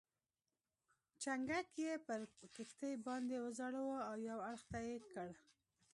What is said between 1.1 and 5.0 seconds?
چنګک یې پر کښتۍ باندې وځړاوه او یو اړخ ته یې